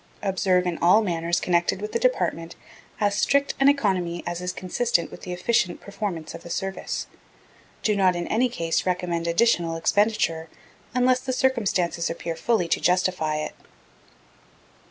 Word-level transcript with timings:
Observe 0.23 0.65
in 0.65 0.79
all 0.79 1.03
matters 1.03 1.39
connected 1.39 1.79
with 1.79 1.91
the 1.91 1.99
Department 1.99 2.55
as 2.99 3.13
strict 3.13 3.53
an 3.59 3.69
economy 3.69 4.23
as 4.25 4.41
is 4.41 4.51
consistent 4.51 5.11
with 5.11 5.21
the 5.21 5.31
efficient 5.31 5.79
performance 5.79 6.33
of 6.33 6.41
the 6.41 6.49
Service. 6.49 7.05
Do 7.83 7.95
not 7.95 8.15
in 8.15 8.27
any 8.27 8.49
case 8.49 8.87
recommend 8.87 9.27
additional 9.27 9.75
expenditure 9.75 10.49
unless 10.95 11.19
the 11.19 11.31
circumstances 11.33 12.09
appear 12.09 12.35
fully 12.35 12.67
to 12.69 12.81
justify 12.81 13.35
it. 13.35 13.53